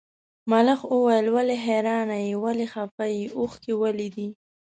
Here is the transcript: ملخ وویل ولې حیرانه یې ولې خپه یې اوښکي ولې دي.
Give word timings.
ملخ 0.51 0.79
وویل 0.93 1.27
ولې 1.35 1.55
حیرانه 1.65 2.17
یې 2.25 2.33
ولې 2.43 2.65
خپه 2.73 3.05
یې 3.15 3.23
اوښکي 3.37 3.73
ولې 3.81 4.07
دي. 4.15 4.27